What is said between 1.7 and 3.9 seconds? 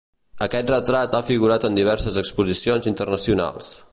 diverses exposicions internacionals.